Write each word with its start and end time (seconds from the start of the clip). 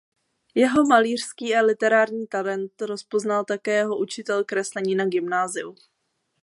Jeho 0.55 0.83
malířský 0.83 1.55
a 1.55 1.61
literární 1.61 2.27
talent 2.27 2.81
rozpoznal 2.81 3.45
také 3.45 3.71
jeho 3.75 3.97
učitel 3.99 4.43
kreslení 4.43 4.95
na 4.95 5.05
gymnáziu. 5.05 5.75